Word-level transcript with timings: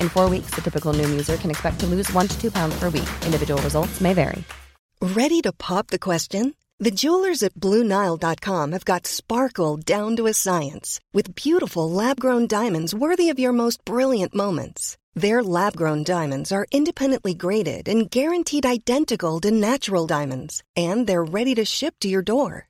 In 0.00 0.08
four 0.08 0.28
weeks, 0.30 0.54
the 0.54 0.62
typical 0.62 0.92
Noom 0.92 1.10
user 1.10 1.36
can 1.36 1.50
expect 1.50 1.80
to 1.80 1.86
lose 1.86 2.12
one 2.12 2.28
to 2.28 2.40
two 2.40 2.52
pounds 2.52 2.78
per 2.78 2.88
week. 2.90 3.10
Individual 3.26 3.60
results 3.62 4.00
may 4.00 4.14
vary. 4.14 4.44
Ready 5.02 5.40
to 5.42 5.52
pop 5.52 5.88
the 5.88 5.98
question? 5.98 6.54
The 6.78 6.90
jewelers 6.90 7.42
at 7.42 7.54
BlueNile.com 7.54 8.72
have 8.72 8.86
got 8.86 9.06
sparkle 9.06 9.76
down 9.76 10.16
to 10.16 10.26
a 10.26 10.32
science 10.32 10.98
with 11.12 11.34
beautiful 11.34 11.90
lab 11.90 12.18
grown 12.18 12.46
diamonds 12.46 12.94
worthy 12.94 13.28
of 13.28 13.38
your 13.38 13.52
most 13.52 13.84
brilliant 13.84 14.34
moments. 14.34 14.96
Their 15.14 15.42
lab 15.42 15.76
grown 15.76 16.04
diamonds 16.04 16.52
are 16.52 16.66
independently 16.72 17.34
graded 17.34 17.86
and 17.86 18.10
guaranteed 18.10 18.64
identical 18.64 19.40
to 19.40 19.50
natural 19.50 20.06
diamonds, 20.06 20.62
and 20.74 21.06
they're 21.06 21.24
ready 21.38 21.54
to 21.56 21.64
ship 21.66 21.96
to 22.00 22.08
your 22.08 22.22
door. 22.22 22.69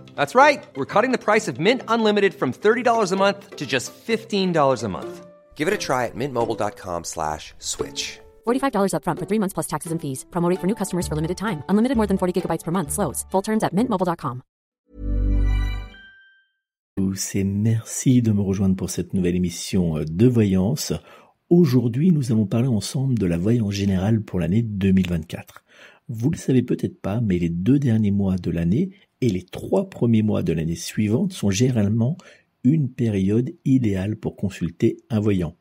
That's 0.15 0.33
right. 0.33 0.63
We're 0.75 0.87
cutting 0.93 1.11
the 1.11 1.25
price 1.25 1.47
of 1.47 1.59
Mint 1.59 1.83
Unlimited 1.87 2.33
from 2.33 2.51
$30 2.51 3.11
a 3.11 3.15
month 3.15 3.57
to 3.57 3.67
just 3.67 3.93
$15 3.93 4.83
a 4.83 4.87
month. 4.87 5.27
Give 5.53 5.67
it 5.67 5.73
a 5.75 5.77
try 5.77 6.07
at 6.07 6.15
mintmobile.com 6.15 7.03
slash 7.03 7.53
switch. 7.59 8.19
$45 8.47 8.93
upfront 8.95 9.19
for 9.19 9.27
three 9.29 9.39
months 9.39 9.53
plus 9.53 9.67
taxes 9.67 9.91
and 9.91 10.01
fees. 10.01 10.25
Promo 10.31 10.49
rate 10.49 10.59
for 10.59 10.65
new 10.65 10.75
customers 10.75 11.07
for 11.07 11.15
limited 11.15 11.37
time. 11.37 11.61
Unlimited 11.69 11.97
more 11.97 12.07
than 12.07 12.17
40 12.17 12.33
gigabytes 12.41 12.63
per 12.63 12.71
month. 12.71 12.91
Slows. 12.91 13.27
Full 13.31 13.43
terms 13.43 13.63
at 13.63 13.75
mintmobile.com. 13.75 14.41
Et 17.33 17.43
merci 17.43 18.21
de 18.21 18.31
me 18.31 18.41
rejoindre 18.41 18.75
pour 18.75 18.89
cette 18.89 19.13
nouvelle 19.13 19.35
émission 19.35 20.03
de 20.07 20.27
voyance. 20.27 20.93
Aujourd'hui, 21.49 22.11
nous 22.11 22.31
allons 22.31 22.45
parler 22.45 22.67
ensemble 22.67 23.17
de 23.17 23.25
la 23.25 23.37
voyance 23.37 23.73
générale 23.73 24.21
pour 24.21 24.39
l'année 24.39 24.61
2024. 24.61 25.63
Vous 26.13 26.29
le 26.29 26.37
savez 26.37 26.61
peut-être 26.61 26.99
pas, 26.99 27.21
mais 27.21 27.39
les 27.39 27.47
deux 27.47 27.79
derniers 27.79 28.11
mois 28.11 28.35
de 28.35 28.51
l'année 28.51 28.89
et 29.21 29.29
les 29.29 29.43
trois 29.43 29.89
premiers 29.89 30.23
mois 30.23 30.43
de 30.43 30.51
l'année 30.51 30.75
suivante 30.75 31.31
sont 31.31 31.51
généralement 31.51 32.17
une 32.65 32.89
période 32.89 33.53
idéale 33.63 34.17
pour 34.17 34.35
consulter 34.35 34.97
un 35.09 35.21
voyant. 35.21 35.55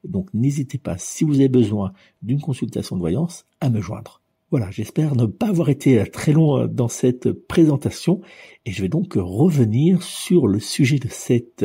Donc 0.05 0.29
n'hésitez 0.33 0.79
pas, 0.79 0.97
si 0.99 1.25
vous 1.25 1.41
avez 1.41 1.49
besoin 1.49 1.93
d'une 2.23 2.41
consultation 2.41 2.95
de 2.97 3.01
voyance, 3.01 3.45
à 3.61 3.69
me 3.69 3.81
joindre. 3.81 4.23
Voilà, 4.53 4.71
j'espère 4.71 5.17
ne 5.17 5.27
pas 5.27 5.49
avoir 5.49 5.71
été 5.71 6.05
très 6.11 6.33
long 6.33 6.67
dans 6.67 6.89
cette 6.89 7.33
présentation 7.33 8.21
et 8.67 8.71
je 8.71 8.83
vais 8.83 8.89
donc 8.89 9.15
revenir 9.17 10.03
sur 10.03 10.47
le 10.47 10.61
sujet 10.61 10.99
de 10.99 11.09
cette 11.09 11.65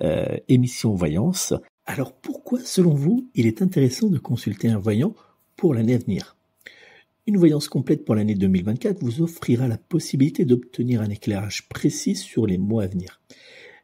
euh, 0.00 0.36
émission 0.46 0.94
voyance 0.94 1.54
alors 1.86 2.12
pourquoi, 2.12 2.60
selon 2.64 2.94
vous, 2.94 3.30
il 3.34 3.46
est 3.46 3.62
intéressant 3.62 4.08
de 4.08 4.18
consulter 4.18 4.68
un 4.68 4.78
voyant 4.78 5.14
pour 5.56 5.72
l'année 5.72 5.94
à 5.94 5.98
venir? 5.98 6.36
Une 7.28 7.38
voyance 7.38 7.68
complète 7.68 8.04
pour 8.04 8.14
l'année 8.14 8.34
2024 8.34 9.02
vous 9.02 9.22
offrira 9.22 9.68
la 9.68 9.78
possibilité 9.78 10.44
d'obtenir 10.44 11.00
un 11.00 11.10
éclairage 11.10 11.68
précis 11.68 12.14
sur 12.14 12.46
les 12.46 12.58
mois 12.58 12.84
à 12.84 12.86
venir. 12.88 13.20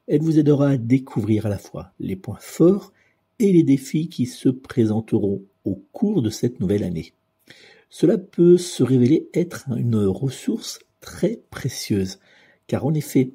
Elle 0.08 0.22
vous 0.22 0.38
aidera 0.38 0.70
à 0.70 0.76
découvrir 0.76 1.46
à 1.46 1.48
la 1.48 1.58
fois 1.58 1.92
les 1.98 2.16
points 2.16 2.38
forts 2.40 2.92
et 3.38 3.52
les 3.52 3.62
défis 3.62 4.08
qui 4.08 4.26
se 4.26 4.48
présenteront 4.48 5.42
au 5.64 5.76
cours 5.92 6.22
de 6.22 6.30
cette 6.30 6.60
nouvelle 6.60 6.84
année. 6.84 7.12
Cela 7.88 8.18
peut 8.18 8.58
se 8.58 8.82
révéler 8.82 9.28
être 9.34 9.68
une 9.76 10.06
ressource 10.06 10.80
très 11.00 11.40
précieuse, 11.50 12.18
car 12.66 12.86
en 12.86 12.94
effet, 12.94 13.32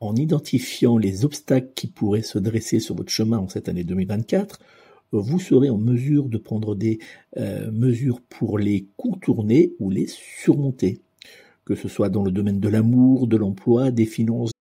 en 0.00 0.16
identifiant 0.16 0.96
les 0.96 1.24
obstacles 1.24 1.72
qui 1.74 1.86
pourraient 1.86 2.22
se 2.22 2.38
dresser 2.38 2.80
sur 2.80 2.94
votre 2.94 3.12
chemin 3.12 3.38
en 3.38 3.48
cette 3.48 3.68
année 3.68 3.84
2024, 3.84 4.58
vous 5.12 5.38
serez 5.38 5.70
en 5.70 5.76
mesure 5.76 6.28
de 6.28 6.38
prendre 6.38 6.74
des 6.74 6.98
euh, 7.36 7.70
mesures 7.70 8.20
pour 8.20 8.58
les 8.58 8.86
contourner 8.96 9.74
ou 9.78 9.90
les 9.90 10.06
surmonter, 10.06 11.00
que 11.64 11.74
ce 11.74 11.88
soit 11.88 12.08
dans 12.08 12.22
le 12.22 12.30
domaine 12.30 12.60
de 12.60 12.68
l'amour, 12.68 13.26
de 13.26 13.36
l'emploi, 13.36 13.90
des 13.90 14.06
finances. 14.06 14.52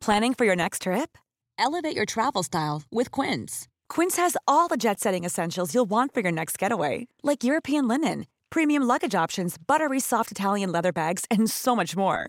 Planning 0.00 0.34
for 0.34 0.44
your 0.44 0.56
next 0.56 0.82
trip? 0.82 1.16
Elevate 1.58 1.94
your 1.94 2.06
travel 2.06 2.42
style 2.42 2.82
with 2.90 3.10
Quince. 3.10 3.68
Quince 3.88 4.16
has 4.16 4.36
all 4.48 4.68
the 4.68 4.76
jet-setting 4.76 5.24
essentials 5.24 5.74
you'll 5.74 5.88
want 5.88 6.12
for 6.12 6.22
your 6.22 6.32
next 6.32 6.58
getaway, 6.58 7.06
like 7.22 7.44
European 7.44 7.86
linen, 7.86 8.26
premium 8.50 8.82
luggage 8.82 9.14
options, 9.14 9.56
buttery 9.58 10.00
soft 10.00 10.32
Italian 10.32 10.72
leather 10.72 10.92
bags, 10.92 11.24
and 11.30 11.48
so 11.48 11.76
much 11.76 11.94
more. 11.94 12.28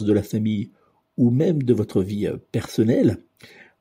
De 0.00 0.12
la 0.12 0.22
famille 0.22 0.70
ou 1.16 1.30
même 1.30 1.62
de 1.62 1.74
votre 1.74 2.02
vie 2.02 2.26
euh, 2.26 2.36
personnelle, 2.52 3.18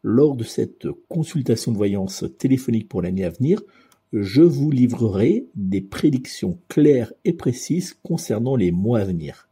lors 0.04 0.36
de 0.36 0.44
cette 0.44 0.88
consultation 1.10 1.72
de 1.72 1.78
voyance 1.78 2.26
téléphonique 2.38 2.88
pour 2.88 3.02
l'année 3.02 3.26
à 3.26 3.30
venir, 3.30 3.62
je 4.14 4.44
vous 4.44 4.72
livrerai 4.72 5.48
des 5.56 5.82
prédictions 5.82 6.60
claires 6.70 7.12
et 7.26 7.34
précises 7.34 7.98
concernant 8.04 8.56
les 8.56 8.72
mois 8.72 9.00
à 9.00 9.06
venir. 9.06 9.50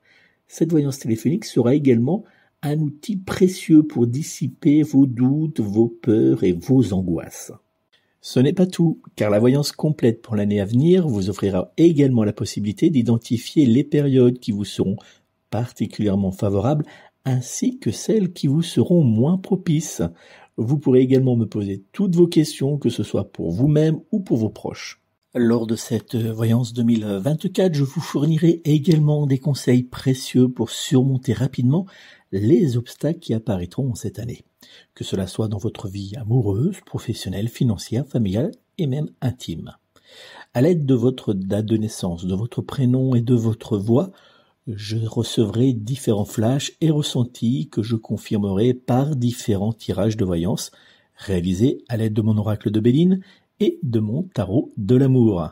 Cette 0.47 0.71
voyance 0.71 0.99
téléphonique 0.99 1.45
sera 1.45 1.73
également 1.73 2.23
un 2.61 2.79
outil 2.79 3.17
précieux 3.17 3.83
pour 3.83 4.07
dissiper 4.07 4.83
vos 4.83 5.05
doutes, 5.05 5.59
vos 5.59 5.89
peurs 5.89 6.43
et 6.43 6.53
vos 6.53 6.93
angoisses. 6.93 7.51
Ce 8.21 8.39
n'est 8.39 8.53
pas 8.53 8.67
tout, 8.67 9.01
car 9.17 9.29
la 9.29 9.39
voyance 9.39 9.73
complète 9.73 10.21
pour 10.21 10.37
l'année 10.37 10.61
à 10.61 10.65
venir 10.65 11.07
vous 11.07 11.29
offrira 11.29 11.73
également 11.75 12.23
la 12.23 12.31
possibilité 12.31 12.89
d'identifier 12.89 13.65
les 13.65 13.83
périodes 13.83 14.39
qui 14.39 14.53
vous 14.53 14.63
seront 14.63 14.95
particulièrement 15.53 16.31
favorables 16.31 16.83
ainsi 17.25 17.77
que 17.77 17.91
celles 17.91 18.33
qui 18.33 18.47
vous 18.47 18.63
seront 18.63 19.03
moins 19.03 19.37
propices. 19.37 20.01
Vous 20.57 20.79
pourrez 20.79 21.01
également 21.01 21.35
me 21.35 21.45
poser 21.45 21.83
toutes 21.91 22.15
vos 22.15 22.25
questions, 22.25 22.79
que 22.79 22.89
ce 22.89 23.03
soit 23.03 23.31
pour 23.31 23.51
vous-même 23.51 23.99
ou 24.11 24.19
pour 24.19 24.37
vos 24.37 24.49
proches. 24.49 24.99
Lors 25.35 25.67
de 25.67 25.75
cette 25.75 26.15
voyance 26.15 26.73
2024, 26.73 27.75
je 27.75 27.83
vous 27.83 28.01
fournirai 28.01 28.61
également 28.65 29.27
des 29.27 29.37
conseils 29.37 29.83
précieux 29.83 30.49
pour 30.49 30.71
surmonter 30.71 31.33
rapidement 31.33 31.85
les 32.31 32.75
obstacles 32.75 33.19
qui 33.19 33.35
apparaîtront 33.35 33.93
cette 33.93 34.17
année. 34.17 34.41
Que 34.95 35.03
cela 35.03 35.27
soit 35.27 35.49
dans 35.49 35.59
votre 35.59 35.87
vie 35.87 36.15
amoureuse, 36.15 36.79
professionnelle, 36.83 37.47
financière, 37.47 38.07
familiale 38.07 38.53
et 38.79 38.87
même 38.87 39.11
intime. 39.21 39.75
À 40.55 40.61
l'aide 40.61 40.87
de 40.87 40.95
votre 40.95 41.35
date 41.35 41.67
de 41.67 41.77
naissance, 41.77 42.25
de 42.25 42.33
votre 42.33 42.63
prénom 42.63 43.13
et 43.13 43.21
de 43.21 43.35
votre 43.35 43.77
voix, 43.77 44.11
je 44.67 44.97
recevrai 44.97 45.73
différents 45.73 46.25
flashs 46.25 46.73
et 46.81 46.89
ressentis 46.89 47.69
que 47.69 47.83
je 47.83 47.95
confirmerai 47.95 48.73
par 48.73 49.15
différents 49.15 49.73
tirages 49.73 50.17
de 50.17 50.25
voyance 50.25 50.71
réalisés 51.15 51.83
à 51.89 51.97
l'aide 51.97 52.13
de 52.13 52.21
mon 52.21 52.37
oracle 52.37 52.71
de 52.71 52.79
Béline 52.79 53.21
et 53.59 53.79
de 53.83 53.99
mon 53.99 54.23
tarot 54.23 54.71
de 54.77 54.95
l'amour. 54.95 55.49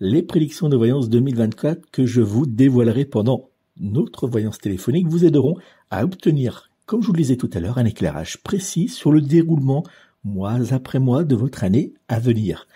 Les 0.00 0.22
prédictions 0.22 0.68
de 0.68 0.76
voyance 0.76 1.08
2024 1.08 1.90
que 1.90 2.06
je 2.06 2.20
vous 2.20 2.46
dévoilerai 2.46 3.04
pendant 3.04 3.50
notre 3.78 4.26
voyance 4.26 4.58
téléphonique 4.58 5.08
vous 5.08 5.24
aideront 5.24 5.56
à 5.90 6.04
obtenir, 6.04 6.70
comme 6.86 7.02
je 7.02 7.06
vous 7.06 7.12
le 7.12 7.18
disais 7.18 7.36
tout 7.36 7.50
à 7.52 7.60
l'heure, 7.60 7.78
un 7.78 7.84
éclairage 7.84 8.42
précis 8.42 8.88
sur 8.88 9.12
le 9.12 9.20
déroulement 9.20 9.84
mois 10.24 10.72
après 10.72 10.98
mois 10.98 11.24
de 11.24 11.34
votre 11.34 11.64
année 11.64 11.94
à 12.08 12.18
venir. 12.18 12.66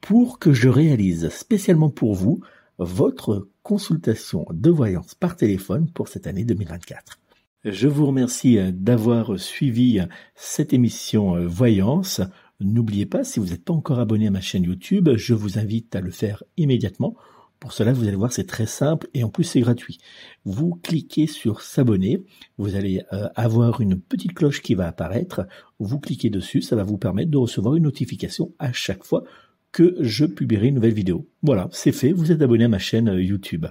pour 0.00 0.40
que 0.40 0.52
je 0.52 0.68
réalise 0.68 1.28
spécialement 1.28 1.90
pour 1.90 2.16
vous 2.16 2.40
votre 2.84 3.48
consultation 3.62 4.46
de 4.52 4.70
voyance 4.70 5.14
par 5.14 5.36
téléphone 5.36 5.90
pour 5.90 6.08
cette 6.08 6.26
année 6.26 6.44
2024. 6.44 7.18
Je 7.64 7.86
vous 7.86 8.06
remercie 8.06 8.58
d'avoir 8.72 9.38
suivi 9.38 10.00
cette 10.34 10.72
émission 10.72 11.36
euh, 11.36 11.46
Voyance. 11.46 12.20
N'oubliez 12.58 13.06
pas, 13.06 13.22
si 13.22 13.38
vous 13.38 13.46
n'êtes 13.46 13.64
pas 13.64 13.72
encore 13.72 14.00
abonné 14.00 14.26
à 14.26 14.30
ma 14.32 14.40
chaîne 14.40 14.64
YouTube, 14.64 15.10
je 15.14 15.34
vous 15.34 15.58
invite 15.58 15.94
à 15.94 16.00
le 16.00 16.10
faire 16.10 16.42
immédiatement. 16.56 17.14
Pour 17.60 17.72
cela, 17.72 17.92
vous 17.92 18.08
allez 18.08 18.16
voir, 18.16 18.32
c'est 18.32 18.48
très 18.48 18.66
simple 18.66 19.06
et 19.14 19.22
en 19.22 19.28
plus 19.28 19.44
c'est 19.44 19.60
gratuit. 19.60 19.98
Vous 20.44 20.74
cliquez 20.82 21.28
sur 21.28 21.60
s'abonner, 21.60 22.24
vous 22.58 22.74
allez 22.74 23.04
euh, 23.12 23.28
avoir 23.36 23.80
une 23.80 24.00
petite 24.00 24.34
cloche 24.34 24.62
qui 24.62 24.74
va 24.74 24.88
apparaître, 24.88 25.46
vous 25.78 26.00
cliquez 26.00 26.30
dessus, 26.30 26.62
ça 26.62 26.74
va 26.74 26.82
vous 26.82 26.98
permettre 26.98 27.30
de 27.30 27.38
recevoir 27.38 27.76
une 27.76 27.84
notification 27.84 28.52
à 28.58 28.72
chaque 28.72 29.04
fois 29.04 29.22
que 29.72 29.96
je 30.00 30.24
publierai 30.26 30.68
une 30.68 30.76
nouvelle 30.76 30.94
vidéo. 30.94 31.26
Voilà, 31.42 31.68
c'est 31.72 31.92
fait, 31.92 32.12
vous 32.12 32.30
êtes 32.30 32.42
abonné 32.42 32.64
à 32.64 32.68
ma 32.68 32.78
chaîne 32.78 33.08
euh, 33.08 33.22
YouTube. 33.22 33.66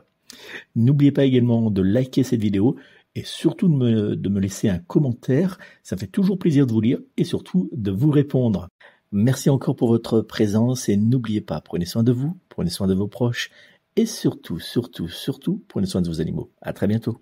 N'oubliez 0.75 1.12
pas 1.12 1.25
également 1.25 1.72
de 1.72 1.82
liker 1.82 2.24
cette 2.24 2.42
vidéo 2.42 2.75
et 3.16 3.24
surtout 3.24 3.68
de 3.68 3.75
me, 3.75 4.16
de 4.16 4.30
me 4.30 4.40
laisser 4.40 4.70
un 4.70 4.80
commentaire, 4.80 5.60
ça 5.84 5.98
fait 5.98 6.08
toujours 6.08 6.40
plaisir 6.40 6.66
de 6.66 6.72
vous 6.72 6.82
lire 6.82 7.00
et 7.18 7.24
surtout 7.24 7.70
de 7.74 7.92
vous 7.92 8.10
répondre. 8.10 8.70
Merci 9.12 9.50
encore 9.50 9.75
pour 9.75 9.90
votre 9.90 10.22
présence 10.22 10.88
et 10.88 10.96
n'oubliez 10.96 11.42
pas, 11.42 11.60
prenez 11.60 11.86
soin 11.86 12.04
de 12.04 12.14
vous, 12.14 12.38
prenez 12.48 12.70
soin 12.70 12.88
de 12.88 12.94
vos 12.94 13.08
proches 13.08 13.52
et 13.98 14.06
surtout, 14.06 14.60
surtout, 14.60 15.10
surtout, 15.10 15.64
prenez 15.68 15.88
soin 15.88 16.02
de 16.02 16.08
vos 16.08 16.22
animaux. 16.22 16.50
À 16.62 16.72
très 16.72 16.88
bientôt. 16.88 17.22